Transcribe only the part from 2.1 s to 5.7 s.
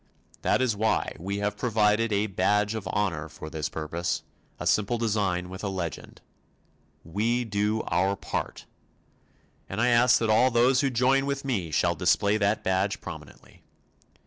a badge of honor for this purpose, a simple design with a